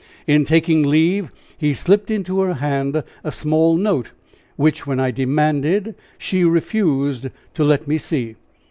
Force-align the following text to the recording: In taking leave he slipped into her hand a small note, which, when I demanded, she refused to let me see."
In 0.25 0.45
taking 0.45 0.81
leave 0.81 1.31
he 1.55 1.75
slipped 1.75 2.09
into 2.09 2.39
her 2.41 2.55
hand 2.55 3.03
a 3.23 3.31
small 3.31 3.77
note, 3.77 4.13
which, 4.55 4.87
when 4.87 4.99
I 4.99 5.11
demanded, 5.11 5.93
she 6.17 6.43
refused 6.43 7.27
to 7.53 7.63
let 7.63 7.87
me 7.87 7.99
see." 7.99 8.35